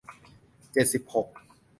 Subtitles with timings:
[0.71, 1.27] เจ็ดสิบหก